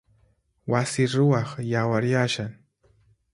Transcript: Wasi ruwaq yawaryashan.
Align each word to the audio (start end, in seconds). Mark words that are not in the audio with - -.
Wasi 0.71 1.03
ruwaq 1.13 1.49
yawaryashan. 1.71 2.51